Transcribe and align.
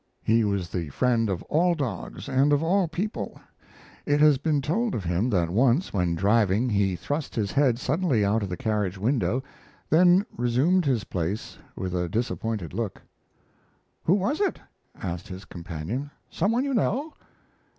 He 0.23 0.43
was 0.43 0.69
the 0.71 0.89
friend 0.89 1.29
of 1.29 1.43
all 1.43 1.75
dogs, 1.75 2.27
and 2.27 2.51
of 2.53 2.63
all 2.63 2.87
people. 2.87 3.39
It 4.03 4.19
has 4.19 4.39
been 4.39 4.59
told 4.59 4.95
of 4.95 5.03
him 5.03 5.29
that 5.29 5.51
once, 5.51 5.93
when 5.93 6.15
driving, 6.15 6.69
he 6.69 6.95
thrust 6.95 7.35
his 7.35 7.51
head 7.51 7.77
suddenly 7.77 8.25
out 8.25 8.41
of 8.41 8.49
the 8.49 8.57
carriage 8.57 8.97
window, 8.97 9.43
then 9.91 10.25
resumed 10.35 10.85
his 10.85 11.03
place 11.03 11.59
with 11.75 11.93
a 11.93 12.09
disappointed 12.09 12.73
look. 12.73 12.99
"Who 14.05 14.15
was 14.15 14.41
it?" 14.41 14.57
asked 14.99 15.27
his 15.27 15.45
companion. 15.45 16.09
"Some 16.31 16.51
one 16.51 16.63
you 16.63 16.73
know?" 16.73 17.13